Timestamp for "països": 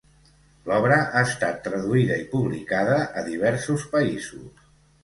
3.97-4.69